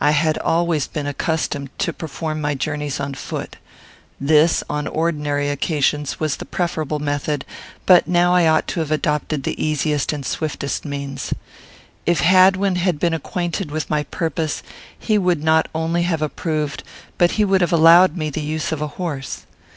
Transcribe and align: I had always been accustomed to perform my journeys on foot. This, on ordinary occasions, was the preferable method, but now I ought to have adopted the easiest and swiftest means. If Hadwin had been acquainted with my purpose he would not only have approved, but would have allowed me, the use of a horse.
I 0.00 0.12
had 0.12 0.38
always 0.38 0.86
been 0.86 1.08
accustomed 1.08 1.70
to 1.80 1.92
perform 1.92 2.40
my 2.40 2.54
journeys 2.54 3.00
on 3.00 3.14
foot. 3.14 3.56
This, 4.20 4.62
on 4.70 4.86
ordinary 4.86 5.48
occasions, 5.50 6.20
was 6.20 6.36
the 6.36 6.44
preferable 6.44 7.00
method, 7.00 7.44
but 7.84 8.06
now 8.06 8.32
I 8.32 8.46
ought 8.46 8.68
to 8.68 8.78
have 8.78 8.92
adopted 8.92 9.42
the 9.42 9.60
easiest 9.60 10.12
and 10.12 10.24
swiftest 10.24 10.84
means. 10.84 11.34
If 12.06 12.20
Hadwin 12.20 12.76
had 12.76 13.00
been 13.00 13.12
acquainted 13.12 13.72
with 13.72 13.90
my 13.90 14.04
purpose 14.04 14.62
he 14.96 15.18
would 15.18 15.42
not 15.42 15.66
only 15.74 16.02
have 16.02 16.22
approved, 16.22 16.84
but 17.18 17.36
would 17.36 17.60
have 17.60 17.72
allowed 17.72 18.16
me, 18.16 18.30
the 18.30 18.42
use 18.42 18.70
of 18.70 18.80
a 18.80 18.86
horse. 19.02 19.46